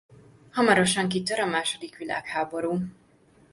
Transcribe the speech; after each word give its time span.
Hamarosan 0.51 1.09
kitör 1.09 1.39
a 1.39 1.45
második 1.45 1.97
világháború. 1.97 2.79